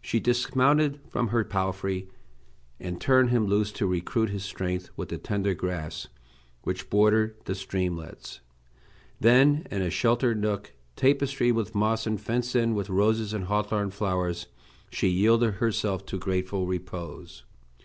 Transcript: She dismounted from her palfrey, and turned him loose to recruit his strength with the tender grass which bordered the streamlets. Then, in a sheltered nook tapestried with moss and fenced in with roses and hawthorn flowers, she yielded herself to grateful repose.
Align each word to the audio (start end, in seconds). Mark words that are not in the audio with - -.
She 0.00 0.18
dismounted 0.18 0.98
from 1.08 1.28
her 1.28 1.44
palfrey, 1.44 2.08
and 2.80 3.00
turned 3.00 3.30
him 3.30 3.46
loose 3.46 3.70
to 3.74 3.86
recruit 3.86 4.28
his 4.30 4.42
strength 4.42 4.90
with 4.96 5.08
the 5.10 5.18
tender 5.18 5.54
grass 5.54 6.08
which 6.62 6.90
bordered 6.90 7.36
the 7.44 7.54
streamlets. 7.54 8.40
Then, 9.20 9.64
in 9.70 9.80
a 9.80 9.88
sheltered 9.88 10.40
nook 10.40 10.72
tapestried 10.96 11.54
with 11.54 11.76
moss 11.76 12.08
and 12.08 12.20
fenced 12.20 12.56
in 12.56 12.74
with 12.74 12.90
roses 12.90 13.32
and 13.32 13.44
hawthorn 13.44 13.92
flowers, 13.92 14.48
she 14.90 15.06
yielded 15.06 15.52
herself 15.54 16.04
to 16.06 16.18
grateful 16.18 16.66
repose. 16.66 17.44